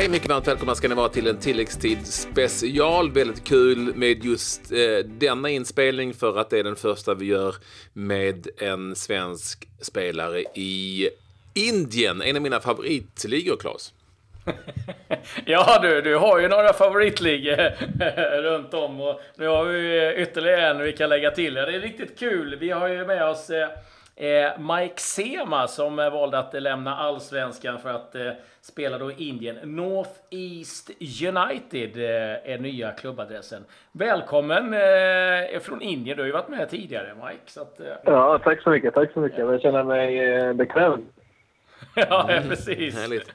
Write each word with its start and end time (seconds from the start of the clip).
Hej, 0.00 0.08
mycket 0.08 0.28
varmt 0.28 0.48
välkomna 0.48 0.74
ska 0.74 0.88
ni 0.88 0.94
vara 0.94 1.08
till 1.08 1.26
en 1.26 1.38
tilläggstid 1.38 2.06
special. 2.06 3.12
Väldigt 3.12 3.48
kul 3.48 3.94
med 3.94 4.24
just 4.24 4.72
eh, 4.72 5.06
denna 5.06 5.48
inspelning 5.48 6.14
för 6.14 6.38
att 6.38 6.50
det 6.50 6.58
är 6.58 6.64
den 6.64 6.76
första 6.76 7.14
vi 7.14 7.26
gör 7.26 7.54
med 7.92 8.46
en 8.58 8.96
svensk 8.96 9.68
spelare 9.80 10.40
i 10.54 11.08
Indien. 11.54 12.22
En 12.22 12.36
av 12.36 12.42
mina 12.42 12.60
favoritligor, 12.60 13.56
Claes. 13.56 13.92
ja 15.44 15.78
du, 15.82 16.00
du 16.02 16.16
har 16.16 16.40
ju 16.40 16.48
några 16.48 16.72
favoritligor 16.72 17.72
runt 18.42 18.74
om 18.74 19.00
och 19.00 19.20
nu 19.36 19.46
har 19.46 19.64
vi 19.64 20.14
ytterligare 20.16 20.66
en 20.66 20.82
vi 20.82 20.92
kan 20.92 21.08
lägga 21.08 21.30
till. 21.30 21.54
Det 21.54 21.60
är 21.60 21.80
riktigt 21.80 22.18
kul. 22.18 22.56
Vi 22.60 22.70
har 22.70 22.88
ju 22.88 23.06
med 23.06 23.28
oss 23.28 23.50
eh, 23.50 23.68
Mike 24.58 25.00
Sema 25.00 25.68
som 25.68 25.96
valde 25.96 26.38
att 26.38 26.62
lämna 26.62 26.96
allsvenskan 26.96 27.78
för 27.78 27.88
att 27.88 28.14
eh, 28.14 28.32
spela 28.60 28.98
då 28.98 29.10
i 29.10 29.28
Indien. 29.28 29.56
North 29.62 30.10
East 30.30 30.90
United 31.00 31.96
eh, 31.96 32.52
är 32.52 32.58
nya 32.58 32.92
klubbadressen. 32.92 33.64
Välkommen 33.92 34.74
eh, 34.74 35.60
från 35.60 35.82
Indien. 35.82 36.16
Du 36.16 36.22
har 36.22 36.26
ju 36.26 36.32
varit 36.32 36.48
med 36.48 36.70
tidigare 36.70 37.14
Mike. 37.14 37.40
Så 37.46 37.60
att, 37.60 37.80
eh, 37.80 37.86
ja, 38.04 38.40
tack 38.44 38.62
så 38.62 38.70
mycket. 38.70 38.94
Tack 38.94 39.12
så 39.12 39.20
mycket. 39.20 39.38
Jag 39.38 39.60
känner 39.60 39.84
mig 39.84 40.18
eh, 40.18 40.52
bekväm. 40.52 41.06
ja, 41.94 42.30
mm, 42.30 42.48
precis. 42.48 42.94
Härligt. 42.94 43.32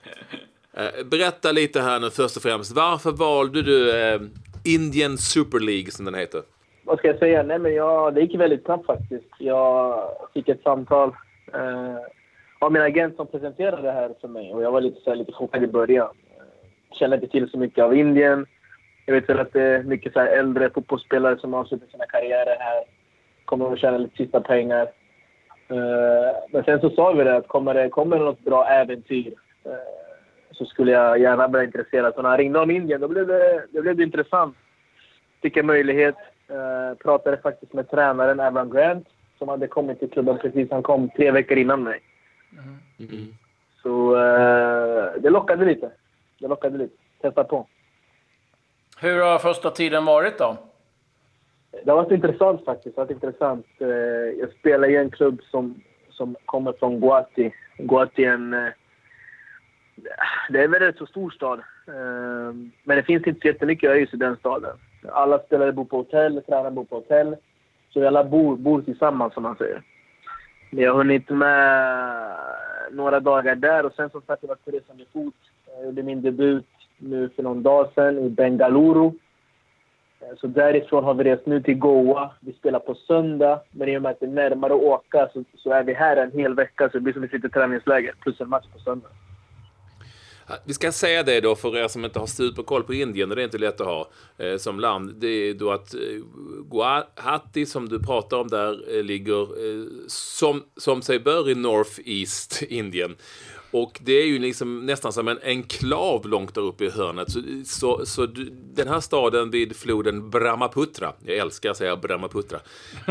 Eh, 0.74 1.06
berätta 1.06 1.52
lite 1.52 1.82
här 1.82 2.00
nu 2.00 2.10
först 2.10 2.38
och 2.38 2.44
främst. 2.44 2.72
Varför 2.72 3.12
valde 3.12 3.62
du 3.62 3.92
eh, 3.92 4.22
Indian 4.64 5.18
Super 5.18 5.60
League 5.60 5.92
som 5.92 6.06
den 6.06 6.16
heter? 6.16 6.42
Vad 6.86 6.98
ska 6.98 7.08
jag 7.08 7.20
säga? 7.20 7.44
Nej, 7.44 7.60
men 7.60 7.74
jag, 7.74 8.14
det 8.14 8.22
gick 8.22 8.36
väldigt 8.36 8.66
snabbt 8.66 8.86
faktiskt. 8.86 9.30
Jag 9.40 10.00
fick 10.34 10.50
ett 10.50 10.64
samtal 10.64 11.16
eh, 11.54 11.98
av 12.60 12.72
min 12.72 12.82
agent 12.82 13.16
som 13.16 13.28
presenterade 13.28 13.82
det 13.82 13.92
här 13.92 14.12
för 14.22 14.28
mig 14.28 14.54
och 14.54 14.64
jag 14.64 14.72
var 14.72 14.82
lite, 14.82 15.02
så 15.02 15.10
här, 15.10 15.18
lite 15.18 15.32
chockad 15.32 15.64
i 15.64 15.68
början. 15.68 16.10
Jag 16.90 16.98
kände 16.98 17.16
inte 17.16 17.28
till 17.28 17.50
så 17.50 17.58
mycket 17.58 17.84
av 17.84 17.96
Indien. 17.96 18.46
Jag 19.06 19.14
vet 19.14 19.30
väl 19.30 19.40
att 19.40 19.54
det 19.54 19.62
är 19.62 19.84
mycket 19.84 20.14
så 20.14 20.20
äldre 20.20 20.70
fotbollsspelare 20.70 21.38
som 21.38 21.54
avslutar 21.54 21.88
sina 21.88 22.06
karriärer 22.06 22.58
här. 22.60 22.84
Kommer 23.46 23.74
att 23.74 23.80
tjäna 23.80 23.98
lite 23.98 24.18
sista 24.18 24.42
pengar. 24.42 24.88
Eh, 25.68 26.36
men 26.52 26.64
sen 26.64 26.80
så 26.80 26.90
sa 26.90 27.12
vi 27.12 27.24
det 27.24 27.36
att 27.36 27.48
kommer 27.48 27.74
det 27.74 27.90
kommer 27.90 28.20
något 28.20 28.40
bra 28.40 28.68
äventyr 28.68 29.34
eh, 29.66 29.72
så 30.52 30.66
skulle 30.66 30.92
jag 30.92 31.20
gärna 31.20 31.48
bli 31.48 31.64
intresserad. 31.64 32.14
Så 32.14 32.22
när 32.22 32.30
han 32.30 32.38
ringde 32.38 32.60
om 32.60 32.72
Indien 32.72 33.02
då 33.02 33.08
blev 33.08 33.28
det, 33.28 33.66
det 33.72 33.82
blev 33.82 33.96
det 33.98 34.04
intressant. 34.04 34.58
Fick 35.42 35.58
en 35.58 35.66
möjlighet. 35.66 36.16
Uh, 36.52 36.98
pratade 36.98 37.38
faktiskt 37.38 37.74
med 37.74 37.90
tränaren 37.90 38.40
Avram 38.40 38.70
Grant 38.70 39.08
som 39.38 39.50
hade 39.50 39.68
kommit 39.68 40.00
till 40.00 40.10
klubben 40.10 40.38
precis. 40.38 40.72
Han 40.72 40.84
kom 40.84 41.10
tre 41.10 41.32
veckor 41.32 41.58
innan 41.58 41.84
mig. 41.84 42.02
Mm. 42.52 42.78
Mm. 43.00 43.34
Så 43.84 44.16
uh, 44.16 45.22
det 45.22 45.30
lockade 45.30 45.66
lite. 45.66 45.92
Det 46.40 46.48
lockade 46.48 46.78
lite. 46.78 46.96
Testa 47.22 47.44
på. 47.44 47.68
Hur 48.98 49.22
har 49.22 49.40
första 49.40 49.72
tiden 49.72 50.06
varit 50.06 50.38
då? 50.38 50.58
Det 51.84 51.92
har 51.92 52.04
varit 52.04 52.12
intressant 52.12 52.66
faktiskt. 52.66 52.96
Det 52.96 53.02
har 53.02 53.06
varit 53.06 53.24
intressant. 53.24 53.68
Uh, 53.82 53.88
jag 54.40 54.52
spelar 54.60 54.90
i 54.90 54.96
en 54.96 55.12
klubb 55.12 55.42
som, 55.52 55.82
som 56.10 56.36
kommer 56.46 56.74
från 56.74 57.00
Guati. 57.00 57.54
Guati 57.78 58.26
är 58.26 58.34
en... 58.34 58.52
Det 60.50 60.60
är 60.60 60.66
en 60.66 60.72
väldigt 60.72 60.98
så 60.98 61.06
stor 61.06 61.30
stad. 61.30 61.62
Men 62.84 62.98
det 62.98 63.04
finns 63.04 63.28
inte 63.28 63.42
så 63.42 63.48
jättemycket 63.48 63.90
öis 63.90 64.14
i 64.14 64.18
den 64.18 64.36
staden. 64.36 64.78
Alla 65.12 65.40
spelare 65.40 65.72
bor 65.72 65.86
på 65.86 65.98
hotell, 65.98 66.42
tränare 66.42 66.72
bor 66.72 66.86
på 66.86 66.96
hotell. 66.96 67.36
Så 67.90 68.00
vi 68.00 68.08
alla 68.08 68.24
bor, 68.24 68.56
bor 68.56 68.82
tillsammans, 68.82 69.34
som 69.34 69.44
man 69.44 69.56
säger. 69.56 69.82
Men 70.72 70.84
jag 70.84 70.92
har 70.92 70.98
hunnit 70.98 71.30
med 71.30 72.38
några 72.92 73.20
dagar 73.20 73.56
där 73.56 73.86
och 73.86 73.94
sen 73.94 74.10
som 74.10 74.22
sagt, 74.22 74.44
jag 74.44 74.48
var 74.48 74.56
på 74.56 74.72
resande 74.72 75.06
fot. 75.14 75.34
Jag 75.76 75.86
gjorde 75.86 76.04
min 76.04 76.22
debut 76.22 76.66
nu 76.98 77.30
för 77.30 77.44
någon 77.44 77.64
dag 77.64 77.90
sedan 77.96 78.20
i 78.20 78.30
Bengaluru. 78.30 79.12
Så 80.38 80.48
därifrån 80.48 81.04
har 81.04 81.14
vi 81.14 81.24
rest 81.24 81.46
nu 81.46 81.62
till 81.62 81.78
Goa. 81.78 82.32
Vi 82.40 82.54
spelar 82.54 82.80
på 82.80 82.96
söndag, 82.96 83.60
men 83.72 83.90
i 83.90 83.98
och 83.98 84.02
med 84.02 84.12
att 84.12 84.20
det 84.20 84.26
är 84.26 84.30
närmare 84.30 84.74
att 84.74 84.82
åka 84.82 85.30
så, 85.34 85.44
så 85.58 85.72
är 85.72 85.84
vi 85.84 85.94
här 85.94 86.18
en 86.18 86.32
hel 86.32 86.54
vecka. 86.54 86.90
Så 86.90 86.98
det 86.98 87.02
blir 87.02 87.14
som 87.14 87.24
ett 87.24 87.34
litet 87.34 87.54
träningsläger 87.54 88.14
plus 88.22 88.42
en 88.42 88.50
match 88.50 88.66
på 88.74 88.80
söndag. 88.80 89.10
Vi 90.66 90.74
ska 90.74 90.92
säga 90.92 91.24
det 91.24 91.42
då 91.42 91.56
för 91.56 91.78
er 91.78 91.88
som 91.88 92.06
inte 92.06 92.20
har 92.20 92.28
superkoll 92.28 92.84
på 92.84 92.94
Indien, 92.94 93.30
och 93.30 93.36
det 93.36 93.42
är 93.42 93.46
inte 93.46 93.58
lätt 93.58 93.82
att 93.82 93.88
ha 93.88 94.10
eh, 94.38 94.58
som 94.58 94.80
land. 94.80 95.16
Det 95.16 95.28
är 95.28 95.54
då 95.54 95.72
att 95.72 95.94
eh, 95.94 96.00
Guwahati 96.72 97.66
som 97.66 97.90
du 97.90 98.00
pratar 98.00 98.38
om 98.38 98.48
där 98.48 98.98
eh, 98.98 99.04
ligger 99.04 99.42
eh, 99.42 99.86
som, 100.08 100.64
som 100.78 101.02
sig 101.02 101.20
bör 101.20 101.50
i 101.50 101.56
North 101.56 102.00
East 102.06 102.62
Indien. 102.62 103.16
Och 103.82 104.00
det 104.06 104.14
är 104.14 104.26
ju 104.26 104.40
liksom 104.40 104.86
nästan 104.86 105.14
som 105.14 105.28
en 105.28 105.40
enklav 105.44 106.28
långt 106.28 106.56
där 106.56 106.62
uppe 106.62 106.86
i 106.86 106.90
hörnet. 106.90 107.32
Så, 107.32 107.40
så, 107.66 108.06
så 108.06 108.26
den 108.76 108.88
här 108.88 109.00
staden 109.00 109.52
vid 109.52 109.76
floden 109.76 110.30
Brahmaputra, 110.30 111.14
jag 111.26 111.38
älskar 111.38 111.70
att 111.70 111.78
säga 111.78 111.96
Brahmaputra, 111.96 112.60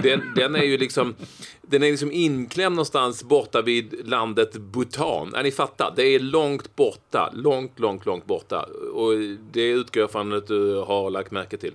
den, 0.02 0.20
den 0.36 0.54
är 0.54 0.62
ju 0.62 0.78
liksom, 0.78 1.14
den 1.62 1.82
är 1.82 1.90
liksom 1.90 2.12
inklämd 2.12 2.76
någonstans 2.76 3.24
borta 3.24 3.62
vid 3.62 4.08
landet 4.08 4.56
Bhutan. 4.56 5.34
Är 5.34 5.42
ni 5.42 5.50
fattar? 5.50 5.92
Det 5.96 6.02
är 6.02 6.20
långt 6.20 6.76
borta, 6.76 7.30
långt, 7.32 7.78
långt, 7.78 8.06
långt 8.06 8.26
borta. 8.26 8.66
Och 8.94 9.10
det 9.52 9.70
utgår 9.70 10.00
jag 10.00 10.10
från 10.10 10.32
att 10.32 10.46
du 10.46 10.80
har 10.80 11.10
lagt 11.10 11.30
märke 11.30 11.56
till. 11.56 11.74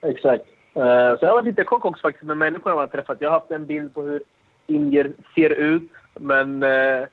Exakt. 0.00 0.44
Uh, 0.76 0.82
så 0.82 1.18
jag 1.20 1.28
har 1.28 1.34
varit 1.34 1.44
lite 1.44 1.64
chock 1.64 1.84
också 1.84 2.02
faktiskt 2.02 2.24
med 2.24 2.36
människor 2.36 2.72
jag 2.72 2.76
har 2.76 2.86
träffat. 2.86 3.16
Jag 3.20 3.30
har 3.30 3.38
haft 3.38 3.50
en 3.50 3.66
bild 3.66 3.94
på 3.94 4.02
hur 4.02 4.22
indier 4.66 5.12
ser 5.34 5.50
ut. 5.50 5.90
Men 6.20 6.62
uh, 6.62 7.06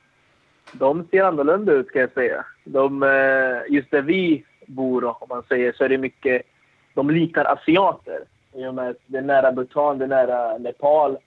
de 0.72 1.06
ser 1.10 1.22
annorlunda 1.22 1.72
ut 1.72 1.90
kan 1.90 2.00
jag 2.00 2.12
säga. 2.12 2.44
De, 2.64 3.02
eh, 3.02 3.74
just 3.74 3.90
där 3.90 4.02
vi 4.02 4.44
bor, 4.66 5.04
om 5.04 5.28
man 5.28 5.42
säger, 5.48 5.72
så 5.72 5.84
är 5.84 5.88
det 5.88 5.98
mycket... 5.98 6.42
De 6.94 7.10
liknar 7.10 7.44
asiater. 7.44 8.20
I 8.54 8.66
och 8.66 8.74
med 8.74 8.88
att 8.88 8.96
det 9.06 9.18
är 9.18 9.22
nära 9.22 9.52
Bhutan, 9.52 9.98
det 9.98 10.04
är 10.04 10.08
nära 10.08 10.58
Nepal. 10.58 11.18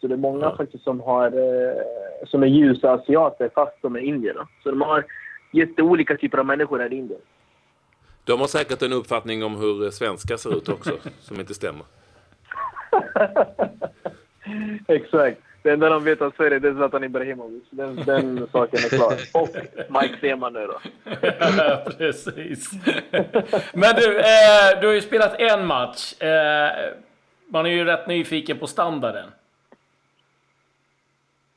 Så 0.00 0.06
det 0.06 0.14
är 0.14 0.18
många 0.18 0.44
ja. 0.44 0.56
faktiskt 0.56 0.84
som, 0.84 1.00
har, 1.00 1.26
eh, 1.26 1.82
som 2.26 2.42
är 2.42 2.46
ljusa 2.46 2.92
asiater 2.92 3.50
fast 3.54 3.82
de 3.82 3.96
är 3.96 4.00
indier. 4.00 4.36
Så 4.62 4.70
de 4.70 4.80
har 4.80 5.04
jätteolika 5.52 6.16
typer 6.16 6.38
av 6.38 6.46
människor 6.46 6.78
här 6.78 6.92
i 6.92 6.96
Indien. 6.96 7.20
De 8.24 8.40
har 8.40 8.46
säkert 8.46 8.82
en 8.82 8.92
uppfattning 8.92 9.44
om 9.44 9.56
hur 9.56 9.90
svenskar 9.90 10.36
ser 10.36 10.56
ut 10.56 10.68
också, 10.68 10.90
som 11.20 11.40
inte 11.40 11.54
stämmer. 11.54 11.84
Exakt. 14.88 15.40
Det 15.66 15.72
enda 15.72 15.88
de 15.88 16.04
vet 16.04 16.20
om 16.20 16.32
Sverige 16.36 16.58
det 16.58 16.68
är 16.68 16.74
Zlatan 16.74 17.04
Ibrahimovic. 17.04 17.64
Den, 17.70 17.96
den 17.96 18.48
saken 18.52 18.78
är 18.78 18.88
klar. 18.88 19.40
Och 19.42 19.48
Mike 20.02 20.20
Sema 20.20 20.50
nu 20.50 20.66
då. 20.66 20.78
precis. 21.98 22.70
Men 23.74 23.94
du, 23.96 24.18
eh, 24.18 24.80
du 24.80 24.86
har 24.86 24.94
ju 24.94 25.00
spelat 25.00 25.40
en 25.40 25.66
match. 25.66 26.22
Eh, 26.22 26.70
man 27.48 27.66
är 27.66 27.70
ju 27.70 27.84
rätt 27.84 28.06
nyfiken 28.06 28.58
på 28.58 28.66
standarden. 28.66 29.28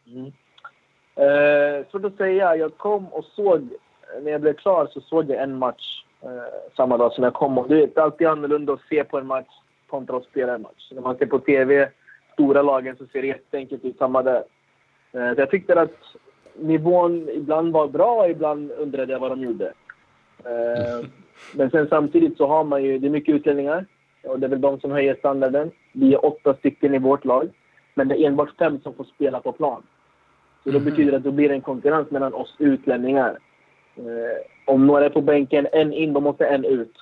Mm. 0.08 0.32
Eh, 1.16 1.86
svårt 1.92 2.06
att 2.06 2.18
säga. 2.18 2.56
Jag 2.56 2.78
kom 2.78 3.08
och 3.08 3.26
såg, 3.26 3.70
när 4.22 4.32
jag 4.32 4.42
blev 4.42 4.54
klar 4.54 4.90
så 4.94 5.02
såg 5.02 5.30
jag 5.30 5.44
en 5.44 5.58
match 5.58 6.04
eh, 6.22 6.30
samma 6.76 6.98
dag 6.98 7.14
som 7.14 7.24
jag 7.24 7.34
kom. 7.34 7.58
Och 7.58 7.68
det 7.68 7.98
är 7.98 8.02
alltid 8.02 8.28
annorlunda 8.28 8.74
att 8.74 8.88
se 8.90 9.04
på 9.04 9.18
en 9.18 9.28
match 9.28 9.54
kontra 9.90 10.18
att 10.18 10.26
spela 10.26 10.56
en 10.56 10.62
match. 10.62 10.92
När 10.92 11.02
man 11.02 11.18
ser 11.18 11.26
på 11.26 11.40
TV 11.40 11.90
stora 12.40 12.62
lagen 12.62 12.96
så 12.96 13.06
ser 13.06 13.22
det 13.22 13.28
jätteenkelt 13.28 13.86
ut. 13.86 13.98
Samma 13.98 14.24
där. 14.24 14.44
Eh, 15.12 15.34
så 15.34 15.42
jag 15.42 15.50
tyckte 15.50 15.82
att 15.82 15.98
nivån 16.56 17.30
ibland 17.30 17.74
var 17.74 17.88
bra 17.88 18.24
och 18.24 18.30
ibland 18.30 18.72
undrade 18.72 19.14
jag 19.14 19.20
vad 19.20 19.32
de 19.32 19.42
gjorde. 19.42 19.74
Eh, 20.46 21.08
men 21.56 21.70
sen 21.70 21.88
samtidigt 21.90 22.38
så 22.38 22.48
har 22.48 22.64
man 22.64 22.84
ju, 22.84 23.00
det 23.00 23.08
är 23.08 23.12
mycket 23.12 23.36
utlänningar 23.36 23.86
och 24.24 24.40
det 24.40 24.48
är 24.48 24.50
väl 24.50 24.62
de 24.62 24.80
som 24.80 24.92
höjer 24.92 25.16
standarden. 25.16 25.72
Vi 25.94 26.14
är 26.14 26.26
åtta 26.26 26.54
stycken 26.54 26.96
i 26.96 27.00
vårt 27.00 27.26
lag, 27.26 27.50
men 27.96 28.08
det 28.08 28.16
är 28.16 28.28
enbart 28.28 28.58
fem 28.60 28.80
som 28.84 28.94
får 28.94 29.04
spela 29.04 29.40
på 29.40 29.52
plan. 29.52 29.84
Så 30.64 30.72
då 30.72 30.80
mhm. 30.80 30.86
betyder 30.86 31.12
det 31.12 31.18
att 31.18 31.24
det 31.24 31.32
blir 31.32 31.52
en 31.52 31.62
konkurrens 31.62 32.12
mellan 32.12 32.34
oss 32.34 32.56
utlänningar. 32.60 33.38
Eh, 33.96 34.74
om 34.74 34.88
några 34.88 35.06
är 35.06 35.10
på 35.10 35.22
bänken, 35.22 35.68
en 35.72 35.94
in, 35.94 36.14
då 36.14 36.20
måste 36.20 36.46
en 36.46 36.66
ut. 36.66 36.96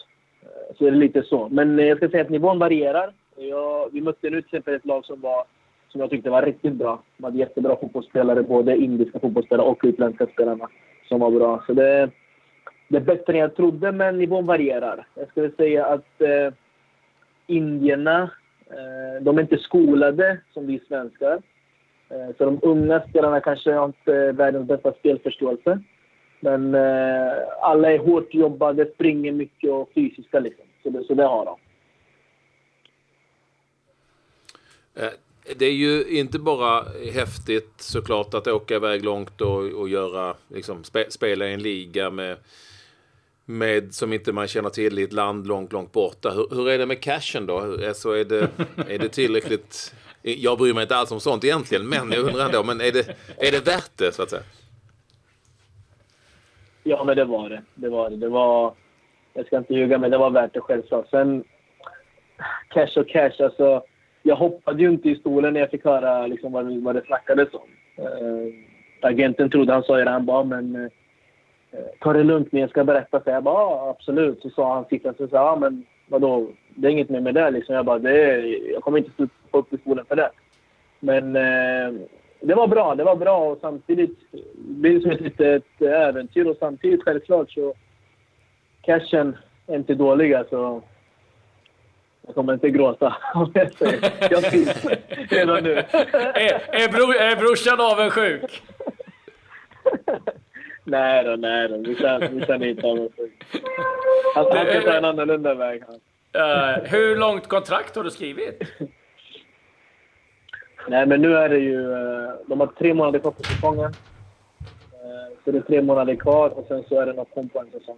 Så 0.77 0.85
är 0.85 0.91
det 0.91 0.97
lite 0.97 1.23
så. 1.23 1.47
Men 1.51 1.77
jag 1.77 1.97
ska 1.97 2.09
säga 2.09 2.23
att 2.23 2.29
nivån 2.29 2.59
varierar. 2.59 3.13
Jag, 3.37 3.89
vi 3.93 4.01
mötte 4.01 4.29
nu 4.29 4.41
till 4.41 4.45
exempel 4.45 4.73
ett 4.73 4.85
lag 4.85 5.05
som, 5.05 5.21
var, 5.21 5.45
som 5.87 6.01
jag 6.01 6.09
tyckte 6.09 6.29
var 6.29 6.41
riktigt 6.41 6.73
bra. 6.73 7.03
De 7.17 7.23
hade 7.23 7.37
jättebra 7.37 7.75
fotbollsspelare, 7.75 8.43
både 8.43 8.77
indiska 8.77 9.19
fotbollsspelare 9.19 9.67
och 9.67 9.79
utländska 9.83 10.27
spelarna 10.27 10.69
som 11.07 11.19
var 11.19 11.31
bra. 11.31 11.63
Så 11.67 11.73
det, 11.73 12.09
det 12.87 12.97
är 12.97 13.01
bättre 13.01 13.33
än 13.33 13.39
jag 13.39 13.55
trodde, 13.55 13.91
men 13.91 14.17
nivån 14.17 14.45
varierar. 14.45 15.07
Jag 15.15 15.27
skulle 15.27 15.51
säga 15.51 15.85
att 15.85 16.21
eh, 16.21 16.53
indierna, 17.47 18.31
eh, 18.69 19.21
de 19.23 19.37
är 19.37 19.41
inte 19.41 19.57
skolade 19.57 20.39
som 20.53 20.67
vi 20.67 20.79
svenskar. 20.87 21.41
Eh, 22.09 22.35
så 22.37 22.45
de 22.45 22.59
unga 22.61 23.03
spelarna 23.09 23.39
kanske 23.39 23.73
har 23.73 23.85
inte 23.85 24.31
världens 24.31 24.67
bästa 24.67 24.93
spelförståelse. 24.93 25.79
Men 26.39 26.75
eh, 26.75 27.33
alla 27.61 27.91
är 27.91 27.97
hårt 27.97 28.33
jobbade, 28.33 28.85
springer 28.93 29.31
mycket 29.31 29.71
och 29.71 29.89
fysiska 29.95 30.39
liksom. 30.39 30.65
Så 30.83 30.89
det, 30.89 31.03
så 31.03 31.13
det 31.13 31.23
har 31.23 31.45
de. 31.45 31.57
Eh, 34.86 34.86
Eh, 34.99 35.09
det 35.55 35.65
är 35.65 35.73
ju 35.73 36.05
inte 36.19 36.39
bara 36.39 36.85
häftigt 37.13 37.73
såklart 37.77 38.33
att 38.33 38.47
åka 38.47 38.75
iväg 38.75 39.05
långt 39.05 39.41
och, 39.41 39.63
och 39.63 39.89
göra, 39.89 40.35
liksom, 40.47 40.83
spe, 40.83 41.11
spela 41.11 41.47
i 41.47 41.53
en 41.53 41.61
liga 41.61 42.09
med 42.09 42.37
med, 43.49 43.93
som 43.93 44.13
inte 44.13 44.33
man 44.33 44.47
känner 44.47 44.69
till 44.69 44.99
i 44.99 45.03
ett 45.03 45.13
land 45.13 45.47
långt, 45.47 45.71
långt 45.71 45.91
borta. 45.91 46.29
Hur, 46.29 46.55
hur 46.55 46.69
är 46.69 46.77
det 46.77 46.85
med 46.85 47.01
cashen 47.01 47.45
då? 47.45 47.59
Alltså 47.59 48.11
är, 48.11 48.25
det, 48.25 48.49
är 48.87 48.99
det 48.99 49.09
tillräckligt? 49.09 49.95
Jag 50.21 50.57
bryr 50.57 50.73
mig 50.73 50.81
inte 50.81 50.95
alls 50.95 51.11
om 51.11 51.19
sånt 51.19 51.43
egentligen, 51.43 51.89
men 51.89 52.11
jag 52.11 52.23
undrar 52.23 52.45
ändå, 52.45 52.63
men 52.63 52.81
är 52.81 52.91
det, 52.91 53.09
är 53.37 53.51
det 53.51 53.67
värt 53.67 53.91
det 53.97 54.11
så 54.11 54.23
att 54.23 54.29
säga? 54.29 54.43
Ja, 56.83 57.03
men 57.03 57.17
det 57.17 57.25
var 57.25 57.49
det. 57.49 57.63
Det 57.75 57.89
var 57.89 58.09
det. 58.09 58.15
Det 58.15 58.29
var... 58.29 58.73
Jag 59.33 59.45
ska 59.45 59.57
inte 59.57 59.73
ljuga, 59.73 59.97
men 59.97 60.11
det 60.11 60.17
var 60.17 60.29
värt 60.29 60.53
det 60.53 60.61
självklart. 60.61 61.09
Sen, 61.09 61.43
cash 62.69 62.99
och 62.99 63.09
cash, 63.09 63.43
alltså. 63.43 63.83
Jag 64.27 64.35
hoppade 64.35 64.81
ju 64.81 64.89
inte 64.89 65.09
i 65.09 65.15
stolen 65.15 65.53
när 65.53 65.59
jag 65.59 65.69
fick 65.69 65.85
höra 65.85 66.27
liksom, 66.27 66.51
vad, 66.51 66.77
vad 66.77 66.95
det 66.95 67.05
snackades 67.05 67.49
om. 67.53 67.69
Äh, 67.97 68.53
agenten 69.01 69.49
trodde 69.49 69.73
han 69.73 69.83
sa 69.83 69.97
det, 69.97 70.09
han 70.09 70.25
bara, 70.25 70.43
men 70.43 70.75
äh, 70.75 70.89
ta 71.99 72.13
det 72.13 72.23
lugnt 72.23 72.51
men 72.51 72.61
jag 72.61 72.69
ska 72.69 72.83
berätta. 72.83 73.23
Så 73.23 73.29
jag 73.29 73.43
bara, 73.43 73.61
ja, 73.61 73.95
absolut. 73.97 74.41
Så 74.41 74.49
sa 74.49 74.73
han 74.73 74.85
sittande 74.85 75.17
så 75.17 75.27
sa 75.27 75.35
jag, 75.35 75.45
ja 75.45 75.55
men 75.55 75.85
vadå, 76.07 76.47
det 76.75 76.87
är 76.87 76.91
inget 76.91 77.09
mer 77.09 77.21
med 77.21 77.35
det 77.35 77.51
liksom. 77.51 77.75
Jag 77.75 77.85
bara, 77.85 77.99
det 77.99 78.23
är, 78.23 78.71
jag 78.73 78.83
kommer 78.83 78.97
inte 78.97 79.11
stå 79.11 79.27
upp 79.57 79.73
i 79.73 79.77
stolen 79.77 80.05
för 80.05 80.15
det. 80.15 80.29
Men 80.99 81.35
äh, 81.35 82.01
det 82.41 82.55
var 82.55 82.67
bra, 82.67 82.95
det 82.95 83.03
var 83.03 83.15
bra 83.15 83.37
och 83.37 83.57
samtidigt 83.61 84.17
blir 84.55 84.93
det 84.93 85.01
som 85.01 85.11
ett 85.11 85.21
litet 85.21 85.81
äventyr 85.81 86.45
och 86.45 86.57
samtidigt 86.59 87.03
självklart 87.03 87.51
så 87.51 87.73
cashen 88.81 89.37
är 89.67 89.75
inte 89.75 89.95
dålig 89.95 90.33
alltså. 90.33 90.81
Jag 92.27 92.35
kommer 92.35 92.53
inte 92.53 92.69
gråta 92.69 93.15
om 93.33 93.51
jag 93.53 93.73
säger 93.73 94.13
Jag 94.31 94.43
trivs 94.43 94.85
redan 95.29 95.63
nu. 95.63 95.71
är, 96.33 96.75
är, 96.75 96.91
bro, 96.91 97.11
är 97.11 97.35
brorsan 97.35 97.81
avundsjuk? 97.81 98.61
nej 100.83 101.23
då, 101.23 101.35
nej 101.35 101.67
då. 101.67 101.77
Brorsan 101.77 102.61
är 102.61 102.65
inte 102.65 102.87
avundsjuk. 102.87 103.43
Han 104.35 104.45
ska 104.45 104.81
ta 104.81 104.93
en 104.93 105.05
annorlunda 105.05 105.53
väg. 105.53 105.83
Uh, 105.83 106.83
hur 106.83 107.15
långt 107.15 107.47
kontrakt 107.47 107.95
har 107.95 108.03
du 108.03 108.11
skrivit? 108.11 108.63
Nej, 110.87 111.05
men 111.05 111.21
nu 111.21 111.35
är 111.35 111.49
det 111.49 111.57
ju... 111.57 111.93
Eh, 111.93 112.33
de 112.45 112.59
har 112.59 112.67
tre 112.67 112.93
månader 112.93 113.19
kvar 113.19 113.31
på 113.31 113.43
säsongen. 113.43 113.93
Eh, 114.91 115.37
så 115.45 115.51
det 115.51 115.57
är 115.57 115.61
tre 115.61 115.81
månader 115.81 116.15
kvar 116.15 116.49
och 116.49 116.65
sen 116.67 116.83
så 116.89 116.99
är 116.99 117.05
det 117.05 117.13
något 117.13 117.33
kom 117.33 117.49
på 117.49 117.59
en 117.59 117.71
säsong. 117.71 117.97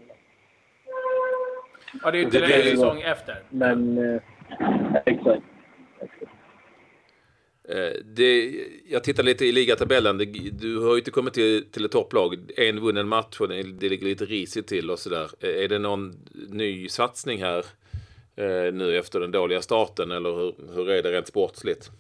Ja, 2.04 2.12
det 2.12 2.18
är 2.18 2.20
ju 2.20 2.26
inte 2.26 2.40
en 2.40 2.78
säsong 2.78 3.02
efter. 3.02 3.36
Men... 3.50 3.98
Eh, 3.98 4.22
exakt. 5.06 5.44
Det, 8.04 8.52
jag 8.90 9.04
tittar 9.04 9.24
lite 9.24 9.46
i 9.46 9.52
ligatabellen. 9.52 10.18
Du 10.52 10.80
har 10.80 10.92
ju 10.92 10.98
inte 10.98 11.12
kommit 11.12 11.34
till, 11.34 11.72
till 11.72 11.86
ett 11.86 11.92
topplag. 11.92 12.36
En 12.58 12.80
vunnen 12.80 13.08
match 13.08 13.40
och 13.40 13.48
det 13.48 13.90
ligger 13.90 14.06
lite 14.06 14.26
risigt 14.26 14.68
till 14.68 14.92
och 14.92 15.00
sådär. 15.00 15.28
Är 15.64 15.68
det 15.68 15.80
någon 15.80 16.14
ny 16.50 16.90
satsning 16.90 17.44
här 17.44 17.66
nu 18.72 18.98
efter 18.98 19.20
den 19.20 19.32
dåliga 19.32 19.62
starten 19.62 20.12
eller 20.12 20.32
hur, 20.32 20.54
hur 20.76 20.90
är 20.90 21.04
det 21.04 21.12
rent 21.12 21.28
sportsligt? 21.28 21.92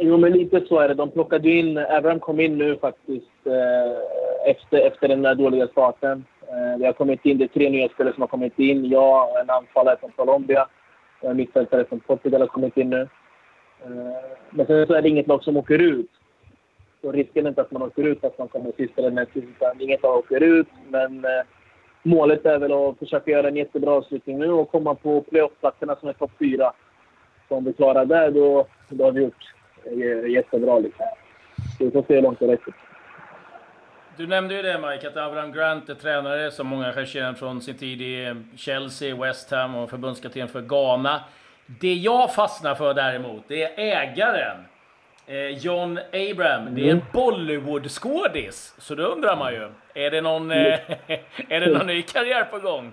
Jo, 0.00 0.16
men 0.16 0.32
lite 0.32 0.60
så 0.68 0.78
är 0.78 0.88
det. 0.88 0.94
De 0.94 1.10
plockade 1.10 1.50
in... 1.50 1.78
Abraham 1.78 2.20
kom 2.20 2.40
in 2.40 2.58
nu 2.58 2.76
faktiskt 2.76 3.46
eh, 3.46 4.50
efter, 4.50 4.78
efter 4.78 5.08
den 5.08 5.22
där 5.22 5.34
dåliga 5.34 5.68
starten. 5.68 6.24
Eh, 6.50 6.78
det 6.78 6.86
har 6.86 6.92
kommit 6.92 7.24
in, 7.24 7.38
det 7.38 7.44
är 7.44 7.48
tre 7.48 7.70
nya 7.70 7.88
spelare 7.88 8.14
som 8.14 8.22
har 8.22 8.28
kommit 8.28 8.58
in. 8.58 8.84
Jag, 8.84 9.40
en 9.40 9.50
anfallare 9.50 9.96
från 10.00 10.10
Colombia, 10.10 10.68
en 11.20 11.36
mittfältare 11.36 11.84
från 11.84 12.00
Portugal 12.00 12.40
har 12.40 12.48
kommit 12.48 12.76
in 12.76 12.90
nu. 12.90 13.00
Eh, 13.84 13.88
men 14.50 14.66
sen 14.66 14.86
så 14.86 14.94
är 14.94 15.02
det 15.02 15.08
inget 15.08 15.26
lag 15.26 15.44
som 15.44 15.56
åker 15.56 15.78
ut. 15.78 16.10
Så 17.00 17.12
risken 17.12 17.44
är 17.44 17.48
inte 17.48 17.60
att 17.60 17.70
man 17.70 17.82
åker 17.82 18.04
ut, 18.04 18.24
att 18.24 18.38
man 18.38 18.48
kommer 18.48 18.72
sist 18.72 18.98
eller 18.98 19.10
näst 19.10 19.32
sist. 19.32 19.46
Inget 19.78 20.02
lag 20.02 20.18
åker 20.18 20.42
ut, 20.42 20.68
men 20.88 21.24
eh, 21.24 21.42
målet 22.02 22.46
är 22.46 22.58
väl 22.58 22.72
att 22.72 22.98
försöka 22.98 23.30
göra 23.30 23.48
en 23.48 23.56
jättebra 23.56 23.90
avslutning 23.90 24.38
nu 24.38 24.50
och 24.50 24.70
komma 24.70 24.94
på 24.94 25.20
playoff-platserna 25.20 25.96
som 25.96 26.08
är 26.08 26.12
topp 26.12 26.32
fyra. 26.38 26.72
Så 27.48 27.56
om 27.56 27.64
vi 27.64 27.72
klarar 27.72 28.04
det, 28.04 28.30
då, 28.30 28.66
då 28.88 29.04
har 29.04 29.12
vi 29.12 29.20
gjort 29.20 29.54
jättebra. 30.28 30.78
Liksom. 30.78 31.06
Så 31.78 31.84
vi 31.84 31.90
får 31.90 32.02
se 32.02 32.14
hur 32.14 32.22
långt 32.22 32.38
det 32.38 32.46
räcker. 32.46 32.74
Du 34.18 34.26
nämnde 34.26 34.54
ju 34.54 34.62
det 34.62 34.78
Mike, 34.78 35.08
att 35.08 35.16
Abraham 35.16 35.52
Grant 35.52 35.88
är 35.88 35.94
tränare 35.94 36.50
som 36.50 36.66
många 36.66 36.92
kanske 36.92 37.06
känner 37.06 37.34
från 37.34 37.60
sin 37.60 37.78
tid 37.78 38.02
i 38.02 38.34
Chelsea, 38.56 39.16
West 39.16 39.50
Ham 39.50 39.74
och 39.74 39.90
förbundskapten 39.90 40.48
för 40.48 40.62
Ghana. 40.62 41.20
Det 41.66 41.94
jag 41.94 42.34
fastnar 42.34 42.74
för 42.74 42.94
däremot, 42.94 43.44
det 43.48 43.62
är 43.62 43.78
ägaren. 43.78 44.56
Eh, 45.26 45.48
John 45.48 45.98
Abraham. 45.98 46.74
Det 46.74 46.80
är 46.80 46.84
en 46.84 46.90
mm. 46.90 47.04
Bollywood-skådis. 47.12 48.74
Så 48.78 48.94
då 48.94 49.02
undrar 49.02 49.36
man 49.36 49.52
ju, 49.52 49.68
är 49.94 50.10
det 50.10 50.20
någon, 50.20 50.50
eh, 50.50 50.56
är 51.48 51.60
det 51.60 51.78
någon 51.78 51.86
ny 51.86 52.02
karriär 52.02 52.44
på 52.44 52.58
gång? 52.58 52.92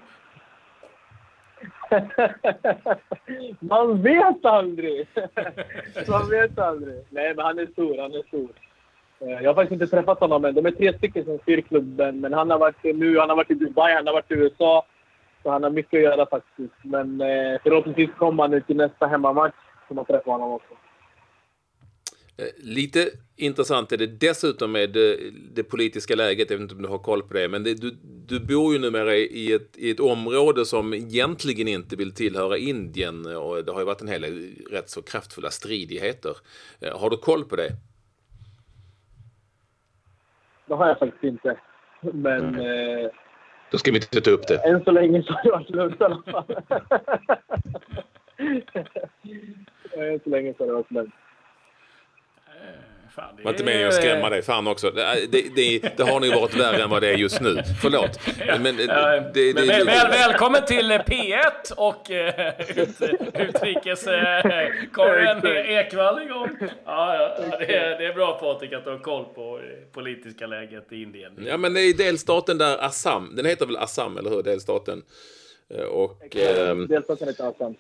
Man 3.59 4.01
vet 4.01 4.45
aldrig! 4.45 5.07
Man 6.07 6.29
vet 6.29 6.59
aldrig. 6.59 7.05
Nej, 7.09 7.33
men 7.35 7.45
han 7.45 7.59
är 7.59 7.65
stor. 7.65 8.01
Han 8.01 8.13
är 8.13 8.27
stor. 8.27 8.49
Eh, 9.19 9.43
jag 9.43 9.49
har 9.49 9.55
faktiskt 9.55 9.81
inte 9.81 9.95
träffat 9.95 10.19
honom 10.19 10.45
än. 10.45 10.55
De 10.55 10.65
är 10.65 10.71
tre 10.71 10.97
stycken 10.97 11.25
som 11.25 11.39
styr 11.39 11.61
klubben. 11.61 12.19
Men 12.19 12.33
han 12.33 12.49
har 12.49 12.59
varit 12.59 12.83
nu, 12.83 13.19
han 13.19 13.29
har 13.29 13.35
varit 13.35 13.51
i 13.51 13.53
Dubai, 13.53 13.95
han 13.95 14.07
har 14.07 14.13
varit 14.13 14.31
i 14.31 14.33
USA. 14.33 14.85
Så 15.43 15.49
han 15.49 15.63
har 15.63 15.69
mycket 15.69 15.97
att 15.97 16.03
göra 16.03 16.25
faktiskt. 16.25 16.73
Men 16.83 17.21
eh, 17.21 17.61
förhoppningsvis 17.63 18.09
kommer 18.17 18.43
han 18.43 18.51
nu 18.51 18.61
till 18.61 18.77
nästa 18.77 19.07
hemmamatch. 19.07 19.55
Så 19.87 19.93
man 19.93 20.05
träffar 20.05 20.31
honom 20.31 20.51
också. 20.51 20.73
Eh, 22.37 22.45
lite 22.57 23.09
intressant 23.35 23.91
är 23.91 23.97
det 23.97 24.07
dessutom 24.07 24.71
med 24.71 24.89
det, 24.89 25.17
det, 25.53 25.63
politiska 25.63 26.15
läget, 26.15 26.49
jag 26.49 26.57
vet 26.57 26.61
inte 26.61 26.75
om 26.75 26.81
du 26.81 26.89
har 26.89 26.97
koll 26.97 27.23
på 27.23 27.33
det, 27.33 27.47
men 27.47 27.63
det, 27.63 27.73
du, 27.73 27.95
du 28.27 28.39
bor 28.39 28.73
ju 28.73 28.79
numera 28.79 29.15
i 29.15 29.53
ett, 29.53 29.77
i 29.77 29.91
ett 29.91 29.99
område 29.99 30.65
som 30.65 30.93
egentligen 30.93 31.67
inte 31.67 31.95
vill 31.95 32.13
tillhöra 32.13 32.57
Indien 32.57 33.25
och 33.25 33.65
det 33.65 33.71
har 33.71 33.79
ju 33.79 33.85
varit 33.85 34.01
en 34.01 34.07
hel 34.07 34.21
del 34.21 34.55
rätt 34.71 34.89
så 34.89 35.01
kraftfulla 35.01 35.51
stridigheter. 35.51 36.37
Har 36.93 37.09
du 37.09 37.17
koll 37.17 37.45
på 37.45 37.55
det? 37.55 37.69
Det 40.65 40.75
har 40.75 40.87
jag 40.87 40.99
faktiskt 40.99 41.23
inte. 41.23 41.57
Men... 42.01 42.55
Eh, 42.55 43.09
Då 43.71 43.77
ska 43.77 43.91
vi 43.91 43.97
inte 43.97 44.21
ta 44.21 44.31
upp 44.31 44.47
det. 44.47 44.57
Än 44.57 44.83
så 44.83 44.91
länge 44.91 45.23
så 45.23 45.33
har 45.33 45.43
det 45.43 45.51
varit 45.51 45.69
lugnt 45.69 46.01
i 46.01 46.03
alla 46.03 46.23
fall. 46.23 46.45
än 50.13 50.19
så 50.23 50.29
länge 50.29 50.53
så 50.57 50.63
har 50.63 50.67
det 50.67 50.73
varit 50.73 50.91
lugnt. 50.91 51.13
Fan, 53.15 53.35
det 53.37 53.43
var 53.43 53.51
inte 53.51 53.63
meningen 53.63 53.87
att 53.87 53.93
skrämma 53.93 54.29
dig. 54.29 54.41
Fan 54.41 54.67
också. 54.67 54.91
Det, 54.91 55.27
det, 55.55 55.79
det, 55.97 56.03
har 56.03 56.19
nog 56.19 56.33
varit 56.33 56.55
värre 56.55 56.83
än 56.83 56.89
vad 56.89 57.01
det 57.01 57.09
är 57.09 57.17
just 57.17 57.41
nu. 57.41 57.63
Förlåt. 57.81 58.19
Men, 58.47 58.63
det, 58.63 58.87
men 59.55 59.67
väl, 59.67 59.85
väl, 59.85 60.11
välkommen 60.11 60.65
till 60.65 60.91
P1 60.91 61.73
och 61.77 62.09
uh, 62.09 62.17
ut, 62.81 63.01
utrikeskorren 63.33 65.45
uh, 65.45 65.71
Ekvall 65.71 66.21
igång. 66.21 66.49
Ja, 66.85 67.15
ja, 67.15 67.37
det, 67.59 67.75
är, 67.75 67.97
det 67.97 68.05
är 68.05 68.13
bra 68.13 68.39
Patrik 68.39 68.73
att 68.73 68.83
du 68.83 68.89
har 68.89 68.99
koll 68.99 69.25
på 69.25 69.61
politiska 69.91 70.47
läget 70.47 70.91
i 70.91 71.01
Indien. 71.01 71.45
Ja, 71.47 71.57
men 71.57 71.73
det 71.73 71.81
är 71.81 71.93
delstaten 71.93 72.57
där 72.57 72.77
Assam. 72.77 73.35
Den 73.35 73.45
heter 73.45 73.65
väl 73.65 73.77
Assam, 73.77 74.17
eller 74.17 74.29
hur? 74.29 74.43
Delstaten. 74.43 75.01
Och, 75.91 76.35
eh, 76.35 76.75
delstaten 76.75 77.27
heter 77.27 77.49
Assam 77.49 77.75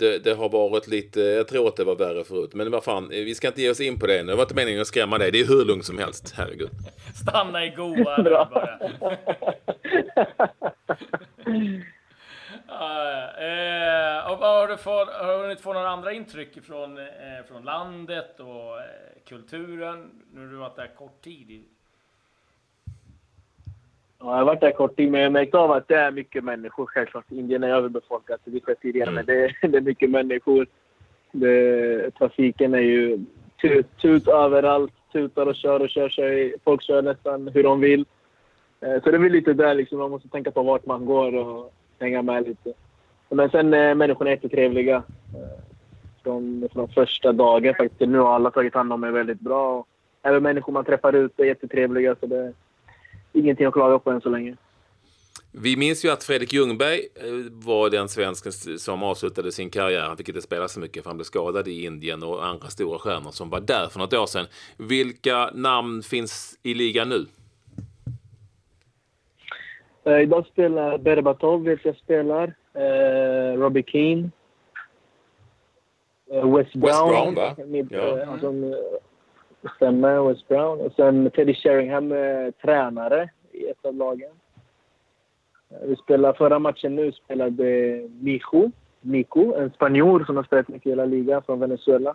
det, 0.00 0.18
det, 0.18 0.34
har 0.34 0.48
varit 0.48 0.86
lite, 0.86 1.20
jag 1.20 1.48
tror 1.48 1.68
att 1.68 1.76
det 1.76 1.84
var 1.84 1.96
värre 1.96 2.24
förut. 2.24 2.54
Men 2.54 2.70
vad 2.70 2.84
fan, 2.84 3.08
vi 3.08 3.34
ska 3.34 3.48
inte 3.48 3.62
ge 3.62 3.70
oss 3.70 3.80
in 3.80 3.98
på 3.98 4.06
det 4.06 4.22
nu. 4.22 4.30
Det 4.32 4.36
var 4.36 4.42
inte 4.42 4.54
meningen 4.54 4.80
att 4.80 4.86
skrämma 4.86 5.18
dig. 5.18 5.30
Det 5.30 5.40
är 5.40 5.46
hur 5.46 5.64
lugnt 5.64 5.84
som 5.84 5.98
helst, 5.98 6.34
herregud. 6.36 6.70
Stanna 7.14 7.64
i 7.64 7.70
Goa 7.70 8.16
nu 8.22 8.30
bara. 8.30 8.78
uh, 12.70 14.30
och 14.30 14.38
har 14.38 14.68
du 14.68 14.76
fått, 14.76 15.08
har 15.08 15.36
du 15.36 15.42
hunnit 15.42 15.60
få 15.60 15.72
några 15.72 15.88
andra 15.88 16.12
intryck 16.12 16.64
från, 16.64 16.98
eh, 16.98 17.04
från 17.48 17.64
landet 17.64 18.40
och 18.40 18.78
eh, 18.78 18.84
kulturen? 19.28 20.10
Nu 20.34 20.40
har 20.40 20.46
du 20.46 20.56
varit 20.56 20.76
där 20.76 20.94
kort 20.96 21.24
tid. 21.24 21.64
Ja, 24.20 24.26
jag 24.26 24.36
har 24.36 24.44
varit 24.44 24.60
där 24.60 24.70
kort 24.70 24.96
tid, 24.96 25.10
men 25.10 25.20
jag 25.20 25.32
märkt 25.32 25.54
av 25.54 25.72
att 25.72 25.88
det 25.88 25.96
är 25.96 26.10
mycket 26.10 26.44
människor. 26.44 26.86
Självklart, 26.86 27.24
Indien 27.30 27.64
är 27.64 27.68
överbefolkat, 27.68 28.40
det 28.44 28.50
visste 28.50 28.70
jag 28.70 28.80
tidigare, 28.80 29.10
mm. 29.10 29.14
men 29.14 29.26
det, 29.26 29.68
det, 29.68 29.76
är 29.76 29.80
mycket 29.82 30.10
människor. 30.10 30.66
Det, 31.32 32.10
trafiken 32.10 32.74
är 32.74 32.78
ju 32.78 33.18
tut, 33.60 33.86
tut 33.96 34.28
överallt. 34.28 34.92
Tutar 35.12 35.46
och 35.46 35.54
kör 35.54 35.80
och 35.80 35.88
kör 35.88 36.08
sig. 36.08 36.54
Folk 36.64 36.82
kör 36.82 37.02
nästan 37.02 37.48
hur 37.48 37.62
de 37.62 37.80
vill. 37.80 38.04
Eh, 38.80 39.02
så 39.02 39.10
det 39.10 39.16
är 39.16 39.18
väl 39.18 39.32
lite 39.32 39.52
där 39.52 39.74
liksom, 39.74 39.98
man 39.98 40.10
måste 40.10 40.28
tänka 40.28 40.50
på 40.50 40.62
vart 40.62 40.86
man 40.86 41.06
går 41.06 41.36
och 41.36 41.74
hänga 41.98 42.22
med 42.22 42.48
lite. 42.48 42.72
Men 43.28 43.50
sen 43.50 43.74
eh, 43.74 43.80
är 43.80 43.94
människorna 43.94 44.30
jättetrevliga. 44.30 44.96
Eh, 45.34 45.64
från, 46.22 46.68
från 46.72 46.88
första 46.88 47.32
dagen 47.32 47.74
faktiskt. 47.74 48.10
Nu 48.10 48.18
har 48.18 48.34
alla 48.34 48.50
tagit 48.50 48.74
hand 48.74 48.92
om 48.92 49.00
mig 49.00 49.10
väldigt 49.10 49.40
bra. 49.40 49.84
Även 50.22 50.42
människor 50.42 50.72
man 50.72 50.84
träffar 50.84 51.12
ute 51.12 51.42
är 51.42 51.46
jättetrevliga. 51.46 52.16
Så 52.20 52.26
det, 52.26 52.52
ingenting 53.32 53.66
att 53.66 53.72
klaga 53.72 53.98
på 53.98 54.10
än 54.10 54.20
så 54.20 54.28
länge. 54.28 54.56
Vi 55.52 55.76
minns 55.76 56.04
ju 56.04 56.08
att 56.10 56.24
Fredrik 56.24 56.52
Ljungberg 56.52 56.98
eh, 57.14 57.24
var 57.52 57.90
den 57.90 58.08
svensken 58.08 58.52
som 58.78 59.02
avslutade 59.02 59.52
sin 59.52 59.70
karriär. 59.70 60.00
Han 60.08 60.16
fick 60.16 60.28
inte 60.28 60.42
spela 60.42 60.68
så 60.68 60.80
mycket 60.80 61.02
för 61.02 61.10
han 61.10 61.16
blev 61.16 61.24
skadad 61.24 61.68
i 61.68 61.84
Indien 61.84 62.22
och 62.22 62.46
andra 62.46 62.68
stora 62.68 62.98
stjärnor 62.98 63.30
som 63.30 63.50
var 63.50 63.60
där 63.60 63.88
för 63.88 63.98
något 63.98 64.12
år 64.14 64.26
sedan. 64.26 64.46
Vilka 64.76 65.50
namn 65.54 66.02
finns 66.02 66.58
i 66.62 66.74
ligan 66.74 67.08
nu? 67.08 67.26
Eh, 70.04 70.20
idag 70.20 70.46
spelar 70.46 70.98
Berbatov, 70.98 71.64
vet 71.64 71.84
jag 71.84 71.96
spelar. 71.96 72.54
Eh, 72.74 73.58
Robbie 73.58 73.82
Keane. 73.86 74.30
Eh, 76.32 76.56
Wes 76.56 76.72
Brown. 76.72 77.08
Brown, 77.08 77.34
va? 77.34 77.56
Med, 77.66 77.88
Ja. 77.90 78.18
eh, 78.22 78.28
han 79.62 79.68
som 79.68 79.68
eh, 79.68 79.74
stämmer, 79.76 80.28
Wes 80.28 80.48
Brown. 80.48 80.80
Och 80.80 80.92
sen 80.92 81.30
Teddy 81.30 81.54
Sheringham, 81.54 82.12
eh, 82.12 82.50
tränare 82.62 83.30
i 83.52 83.66
ett 83.66 83.84
av 83.84 83.94
lagen. 83.94 84.30
Eh, 85.70 85.88
vi 85.88 85.96
spelar, 85.96 86.32
förra 86.32 86.58
matchen 86.58 86.96
nu 86.96 87.12
spelade 87.12 88.08
Mijo, 88.20 88.70
Nico, 89.00 89.54
en 89.54 89.70
spanjor 89.70 90.24
som 90.24 90.36
har 90.36 90.44
spelat 90.44 90.68
mycket 90.68 90.86
i 90.86 90.90
hela 90.90 91.04
ligan 91.04 91.42
från 91.42 91.60
Venezuela. 91.60 92.10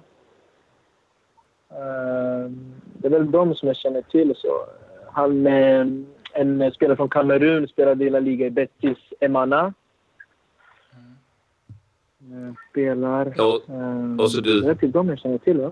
Eh, 1.70 2.50
det 2.94 3.08
är 3.08 3.10
väl 3.10 3.32
de 3.32 3.56
som 3.56 3.68
jag 3.68 3.78
känner 3.78 4.02
till. 4.02 4.36
Så. 4.36 4.66
Han, 5.12 5.48
en 6.34 6.72
spelare 6.72 6.96
från 6.96 7.10
Kamerun, 7.10 7.68
spelade 7.68 8.06
i 8.06 8.10
La 8.10 8.20
Liga 8.20 8.46
i 8.46 8.50
Betis, 8.50 8.98
Emana. 9.20 9.74
Eh, 12.32 12.54
Spelar... 12.72 13.28
Och, 13.28 13.70
eh, 13.70 14.16
och 14.20 14.32
så 14.32 14.42
du. 14.42 14.62
Det 14.62 14.70
är 14.70 14.76
till 14.76 14.92
dem 14.92 15.10
jag 15.10 15.20
känner 15.20 15.38
till. 15.38 15.58
Va? 15.58 15.72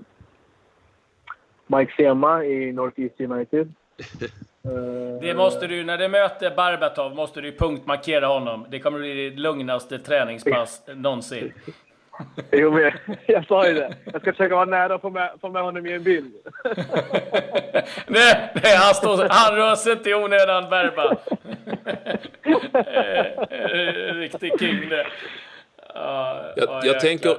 Mike 1.67 1.93
Sema 1.98 2.46
i 2.46 2.72
Northeast 2.72 3.22
United. 3.22 3.74
Eh, 4.65 5.22
Det 5.22 5.34
måste 5.36 5.67
du, 5.67 5.84
när 5.84 5.98
du 5.98 6.08
möter 6.08 6.55
Barbatov, 6.55 7.15
måste 7.15 7.41
du 7.41 7.51
punktmarkera 7.51 8.27
honom. 8.27 8.65
Det 8.70 8.79
kommer 8.79 9.00
bli 9.00 9.13
ditt 9.29 9.39
lugnaste 9.39 10.00
träningspass 10.00 10.82
någonsin. 10.88 11.53
Jo, 12.51 12.72
men 12.72 12.82
jag, 12.82 12.93
jag 13.25 13.46
sa 13.48 13.67
ju 13.67 13.74
det. 13.74 13.96
Jag 14.05 14.22
ska 14.22 14.32
försöka 14.32 14.55
vara 14.55 14.65
nära 14.65 14.96
och 14.96 15.01
få 15.01 15.10
med, 15.10 15.32
få 15.41 15.50
med 15.50 15.62
honom 15.63 15.86
i 15.86 15.93
en 15.93 16.03
bild. 16.03 16.34
nej, 18.08 18.51
nej, 18.63 18.75
han, 18.75 18.93
står, 18.96 19.27
han 19.29 19.55
rör 19.55 19.75
sig 19.75 19.91
inte 19.93 20.10
i 20.10 20.13
onödan, 20.13 20.70
Berba. 20.70 21.17
Eh, 22.74 23.25
eh, 23.60 24.13
Riktig 24.13 24.60
king 24.60 24.89
det. 24.89 25.08
Ja, 25.93 26.53
jag, 26.55 26.70
ja, 26.70 26.82
jag 26.84 27.00
tänker... 27.00 27.38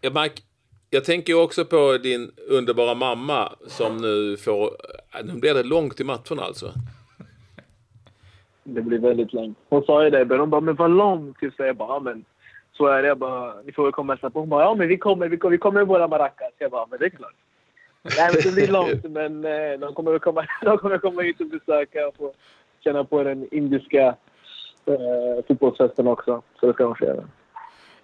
Jag, 0.00 0.14
Mike, 0.14 0.42
jag 0.90 1.04
tänker 1.04 1.42
också 1.42 1.64
på 1.64 1.98
din 2.02 2.30
underbara 2.48 2.94
mamma 2.94 3.52
som 3.66 3.96
nu 3.96 4.36
får... 4.36 4.70
Nu 5.24 5.32
blir 5.32 5.54
det 5.54 5.62
långt 5.62 5.96
till 5.96 6.06
matchen 6.06 6.38
alltså. 6.38 6.72
Det 8.64 8.82
blir 8.82 8.98
väldigt 8.98 9.32
långt. 9.32 9.58
Hon 9.68 9.82
sa 9.82 10.04
ju 10.04 10.10
det. 10.10 10.24
Men 10.24 10.40
hon 10.40 10.50
bara, 10.50 10.60
men 10.60 10.74
vad 10.74 10.90
långt? 10.90 11.36
Så 11.38 11.62
jag 11.62 11.76
bara, 11.76 12.00
men 12.00 12.24
så 12.72 12.86
är 12.86 13.02
det. 13.02 13.08
Jag 13.08 13.18
bara, 13.18 13.54
ni 13.64 13.72
får 13.72 13.82
väl 13.82 13.92
komma 13.92 14.12
och 14.12 14.18
hälsa 14.18 14.30
på. 14.30 14.40
Hon 14.40 14.48
bara, 14.48 14.62
ja 14.62 14.74
men 14.74 14.88
vi 14.88 14.98
kommer, 14.98 15.28
vi 15.28 15.36
kommer, 15.36 15.50
vi 15.50 15.58
kommer 15.58 15.80
med 15.80 15.88
våra 15.88 16.08
maracas. 16.08 16.52
Jag 16.58 16.70
bara, 16.70 16.86
men 16.90 16.98
det 16.98 17.04
är 17.04 17.10
klart. 17.10 17.34
Nej 18.16 18.30
men 18.32 18.42
det 18.42 18.54
blir 18.54 18.68
långt. 18.68 19.04
Men 19.10 19.44
eh, 19.44 19.78
de 19.78 19.94
kommer 19.94 20.10
väl 20.10 20.20
komma, 20.20 20.46
de 20.62 20.78
kommer 20.78 20.98
komma 20.98 21.22
hit 21.22 21.40
och 21.40 21.46
besöka 21.46 22.08
och 22.08 22.16
få 22.16 22.32
känna 22.84 23.04
på 23.04 23.22
den 23.22 23.48
indiska 23.54 24.14
eh, 24.86 25.44
fotbollsfesten 25.48 26.06
också. 26.06 26.42
Så 26.60 26.66
det 26.66 26.72
ska 26.72 26.84
de 26.84 26.94
få 26.94 27.04
göra. 27.04 27.24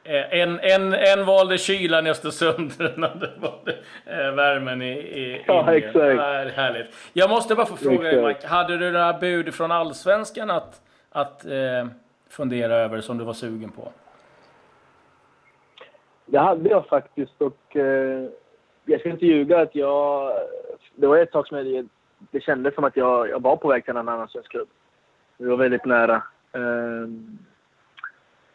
Eh, 0.04 0.40
En, 0.40 0.60
en, 0.60 0.92
en 0.92 1.26
valde 1.26 1.58
kylan 1.58 2.06
i 2.06 2.10
Östersund, 2.10 2.72
den 2.78 3.04
andra 3.04 3.28
valde 3.40 3.76
eh, 4.06 4.32
värmen 4.34 4.82
i, 4.82 4.90
i 4.92 5.44
Ja, 5.46 5.58
Indien. 5.60 5.76
exakt. 5.76 5.94
Det 5.94 6.12
är 6.22 6.46
härligt. 6.50 6.86
Jag 7.12 7.30
måste 7.30 7.54
bara 7.54 7.66
få 7.66 7.76
fråga 7.76 8.02
dig. 8.10 8.24
Mike. 8.24 8.46
Hade 8.46 8.76
du 8.78 8.90
några 8.90 9.12
bud 9.12 9.54
från 9.54 9.72
Allsvenskan 9.72 10.50
att, 10.50 10.80
att 11.10 11.44
eh, 11.44 11.86
fundera 12.28 12.74
över 12.74 13.00
som 13.00 13.18
du 13.18 13.24
var 13.24 13.32
sugen 13.32 13.70
på? 13.70 13.88
Det 16.26 16.38
hade 16.38 16.68
jag 16.70 16.86
faktiskt 16.86 17.42
och 17.42 17.76
eh, 17.76 18.28
jag 18.84 19.00
ska 19.00 19.08
inte 19.08 19.26
ljuga 19.26 19.60
att 19.60 19.74
jag... 19.74 20.32
Det 20.96 21.06
var 21.06 21.18
ett 21.18 21.30
tag 21.32 21.46
som 21.48 21.56
jag, 21.66 21.88
det 22.30 22.40
kändes 22.40 22.74
som 22.74 22.84
att 22.84 22.96
jag, 22.96 23.28
jag 23.28 23.42
var 23.42 23.56
på 23.56 23.68
väg 23.68 23.84
till 23.84 23.90
en 23.96 24.08
annan 24.08 24.28
svensk 24.28 24.50
klubb. 24.50 24.68
Det 25.38 25.44
var 25.46 25.56
väldigt 25.56 25.84
nära. 25.84 26.22
Eh, 26.52 27.08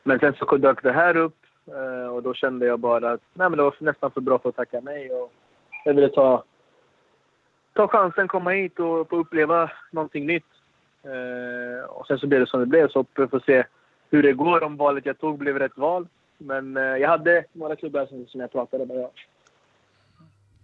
men 0.08 0.20
sen 0.20 0.34
så 0.34 0.58
dök 0.58 0.84
det 0.84 0.92
här 0.92 1.18
upp 1.18 1.36
eh, 1.68 2.08
och 2.08 2.24
då 2.24 2.34
kände 2.34 2.66
jag 2.66 2.80
bara 2.80 3.12
att 3.12 3.22
nej, 3.34 3.50
men 3.50 3.58
det 3.58 3.64
var 3.64 3.76
nästan 3.80 4.12
för 4.12 4.22
bra 4.22 4.40
för 4.40 4.50
att 4.50 4.56
tacka 4.56 4.80
nej. 4.80 5.12
Och 5.12 5.32
jag 5.86 5.94
ville 5.94 6.10
ta, 6.10 6.44
ta 7.74 7.88
chansen, 7.88 8.28
komma 8.28 8.50
hit 8.50 8.80
och 8.80 9.10
få 9.10 9.18
uppleva 9.18 9.72
någonting 9.92 10.26
nytt. 10.26 10.46
Eh, 11.04 11.90
och 11.90 12.08
sen 12.08 12.20
så 12.20 12.28
blev 12.28 12.40
det 12.40 12.48
som 12.48 12.60
det 12.60 12.66
blev. 12.66 12.88
Så 12.88 13.06
vi 13.16 13.28
får 13.28 13.44
se 13.46 13.64
hur 14.10 14.24
det 14.24 14.34
går. 14.34 14.64
Om 14.64 14.78
valet 14.78 15.06
jag 15.06 15.20
tog 15.20 15.38
blev 15.38 15.60
rätt 15.60 15.78
val. 15.78 16.08
Men 16.38 16.78
eh, 16.78 16.84
jag 16.84 17.10
hade 17.10 17.46
några 17.54 17.76
klubbar 17.76 18.06
som, 18.06 18.28
som 18.28 18.42
jag 18.42 18.52
pratade 18.52 18.86
med. 18.86 18.98
Ja. 18.98 19.12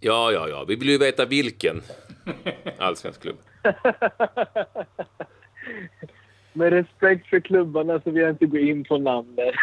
Ja, 0.00 0.32
ja, 0.32 0.48
ja. 0.48 0.64
Vi 0.68 0.76
vill 0.76 0.88
ju 0.88 0.98
veta 0.98 1.26
vilken 1.26 1.80
allsvensk 2.78 3.22
klubb. 3.22 3.36
Med 6.56 6.72
respekt 6.72 7.26
för 7.26 7.40
klubbarna 7.40 8.00
så 8.00 8.10
vill 8.10 8.22
jag 8.22 8.30
inte 8.30 8.46
gå 8.46 8.58
in 8.58 8.84
på 8.84 8.98
namn 8.98 9.34
där. 9.36 9.54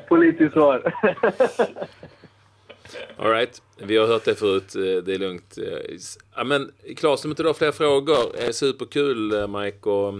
Politiskt 0.08 0.52
svar. 0.52 0.94
All 3.16 3.30
right. 3.30 3.62
Vi 3.78 3.96
har 3.96 4.06
hört 4.06 4.24
det 4.24 4.34
förut. 4.34 4.74
Eh, 4.76 5.04
Det 5.04 5.14
är 5.14 5.18
lugnt. 5.18 5.58
Eh, 5.58 5.96
Ja, 6.36 6.44
men 6.44 6.72
Claes, 6.96 7.24
om 7.24 7.30
inte 7.30 7.42
du 7.42 7.46
har 7.46 7.54
fler 7.54 7.72
frågor. 7.72 8.16
Eh, 8.38 8.50
Superkul, 8.50 9.48
Mike, 9.48 9.88
och 9.88 10.14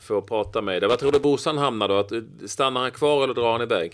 få 0.00 0.20
prata 0.22 0.62
med 0.62 0.82
dig. 0.82 0.88
Vad 0.88 0.98
tror 0.98 1.12
du 1.12 1.20
brorsan 1.20 1.58
hamnar 1.58 1.88
då? 1.88 1.94
Att, 1.98 2.12
stannar 2.50 2.80
han 2.80 2.90
kvar 2.90 3.24
eller 3.24 3.34
drar 3.34 3.52
han 3.52 3.62
iväg? 3.62 3.92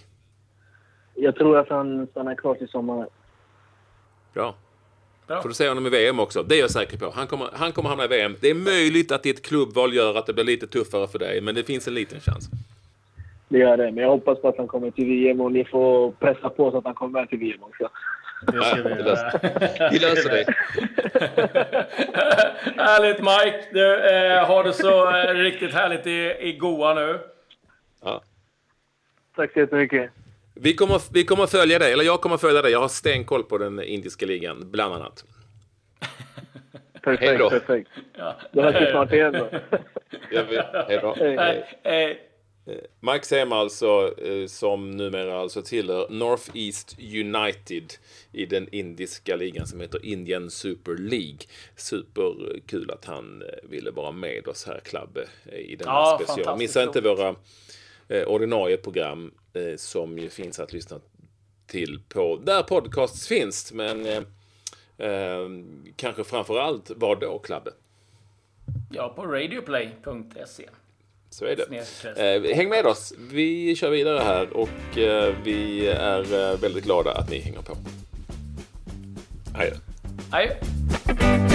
jag 1.15 1.35
tror 1.37 1.59
att 1.59 1.69
han 1.69 2.07
stannar 2.07 2.35
kvar 2.35 2.55
till 2.55 2.69
sommaren. 2.69 3.09
Bra. 4.35 4.55
Bra. 5.26 5.43
Får 5.43 5.49
du 5.49 5.55
se 5.55 5.69
honom 5.69 5.87
i 5.87 5.91
VM 5.91 6.21
också. 6.21 6.43
Det 6.43 6.55
är 6.55 6.61
jag 6.61 6.71
säker 6.71 6.99
på. 6.99 7.11
Han 7.14 7.26
kommer, 7.26 7.49
han 7.52 7.73
kommer 7.73 7.88
hamna 7.88 8.05
i 8.05 8.09
VM. 8.09 8.37
Det 8.41 8.50
är 8.50 8.55
möjligt 8.55 9.12
att 9.12 9.23
ditt 9.23 9.47
klubbval 9.47 9.95
gör 9.95 10.19
att 10.19 10.26
det 10.26 10.33
blir 10.33 10.45
lite 10.45 10.67
tuffare 10.67 11.09
för 11.09 11.19
dig, 11.19 11.41
men 11.41 11.55
det 11.55 11.64
finns 11.64 11.88
en 11.88 11.95
liten 11.95 12.21
chans. 12.21 12.49
Det 13.49 13.59
gör 13.59 13.76
det. 13.76 13.93
Men 13.93 13.97
jag 13.97 14.11
hoppas 14.11 14.41
på 14.41 14.49
att 14.49 14.57
han 14.57 14.69
kommer 14.69 14.91
till 14.91 15.07
VM 15.07 15.41
och 15.41 15.52
ni 15.52 15.64
får 15.64 16.12
pressa 16.12 16.49
på 16.49 16.71
så 16.71 16.79
att 16.79 16.85
han 16.85 16.95
kommer 16.95 17.21
med 17.21 17.29
till 17.29 17.38
VM 17.38 17.62
också. 17.62 17.88
Det 18.47 18.64
ska 18.64 18.83
vi 18.83 18.91
göra. 18.91 19.91
Vi 19.91 19.99
löser 19.99 20.31
det. 20.31 20.55
Härligt 22.83 23.19
Mike! 23.19 23.64
Du, 23.73 23.95
eh, 23.95 24.47
har 24.47 24.64
det 24.64 24.73
så 24.73 25.17
eh, 25.17 25.35
riktigt 25.35 25.75
härligt 25.75 26.07
i, 26.07 26.49
i 26.49 26.52
Goa 26.52 26.95
nu. 26.95 27.19
Ja. 28.05 28.23
Tack 29.37 29.52
så 29.52 29.59
jättemycket. 29.61 30.11
Vi 30.55 30.75
kommer, 30.75 31.03
vi 31.13 31.25
kommer 31.25 31.47
följa 31.47 31.79
dig, 31.79 31.93
eller 31.93 32.05
jag 32.05 32.21
kommer 32.21 32.37
följa 32.37 32.63
dig. 32.63 32.73
Jag 32.73 32.81
har 32.81 32.89
stenkoll 32.89 33.43
på 33.45 33.59
den 33.59 33.83
indiska 33.83 34.27
ligan, 34.27 34.71
bland 34.71 34.95
annat. 34.95 35.25
Perfekt, 37.03 37.23
Hej 37.29 37.39
då. 37.39 37.51
perfekt. 37.51 37.91
Ja. 38.19 38.37
Då 38.53 38.63
hörs 38.63 38.83
vi 38.83 38.91
snart 38.91 39.13
igen 39.13 39.33
då. 39.33 39.49
Hej 40.89 40.99
då. 41.03 41.15
Hej. 41.19 41.37
Nej, 41.85 42.21
eh, 42.67 42.75
Mike 43.01 43.25
Sema 43.27 43.57
alltså, 43.57 44.15
eh, 44.19 44.47
som 44.47 44.91
numera 44.91 45.41
alltså 45.41 45.63
tillhör 45.63 46.07
Northeast 46.11 46.97
United 47.01 47.93
i 48.33 48.47
den 48.47 48.69
indiska 48.75 49.37
ligan 49.37 49.67
som 49.67 49.81
heter 49.81 50.05
Indian 50.07 50.51
Super 50.51 50.95
League. 50.95 51.39
Superkul 51.77 52.91
att 52.91 53.05
han 53.05 53.43
eh, 53.43 53.71
ville 53.71 53.91
vara 53.91 54.11
med 54.13 54.49
oss 54.49 54.67
här, 54.67 54.81
Klabbe, 54.85 55.21
i 55.53 55.77
denna 55.77 55.91
Ja, 55.91 56.19
special. 56.21 56.37
fantastiskt 56.45 56.59
Missa 56.59 56.83
inte 56.83 57.01
våra 57.01 57.35
eh, 58.12 58.23
ordinarie 58.23 58.76
program 58.76 59.35
eh, 59.52 59.76
som 59.76 60.19
ju 60.19 60.31
finns 60.31 60.61
att 60.61 60.73
lyssna 60.73 61.00
till 61.66 62.00
på 62.09 62.37
där 62.37 62.62
podcasts 62.62 63.28
finns. 63.28 63.73
Men 63.73 64.07
eh, 64.07 64.23
eh, 65.09 65.49
kanske 65.97 66.25
framför 66.25 66.59
allt 66.59 66.90
vad 66.97 67.21
då, 67.21 67.38
Klabbe? 67.38 67.71
ja, 68.90 69.12
på 69.16 69.26
radioplay.se. 69.26 70.69
Så 71.31 71.45
är 71.45 71.57
det. 71.57 72.47
Eh, 72.47 72.57
häng 72.57 72.69
med 72.69 72.87
oss. 72.87 73.14
Vi 73.19 73.76
kör 73.76 73.90
vidare 73.90 74.19
här 74.19 74.57
och 74.57 74.99
eh, 74.99 75.35
vi 75.45 75.87
är 75.87 76.57
väldigt 76.57 76.85
glada 76.85 77.12
att 77.12 77.31
ni 77.31 77.38
hänger 77.38 77.62
på. 77.62 77.76
Adjö. 79.54 79.75
Adjö. 80.31 81.52